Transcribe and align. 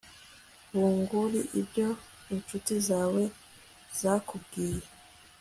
bunguri 0.77 1.39
ibyo 1.61 1.87
inshuti 2.33 2.73
zawe 2.87 3.23
zakubwiye 3.99 4.87